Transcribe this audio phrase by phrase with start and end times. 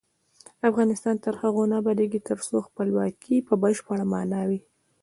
[0.69, 4.59] افغانستان تر هغو نه ابادیږي، ترڅو خپلواکي په بشپړه مانا وي.